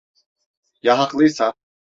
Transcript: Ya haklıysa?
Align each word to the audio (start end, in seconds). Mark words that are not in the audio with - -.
Ya 0.81 0.97
haklıysa? 0.99 1.53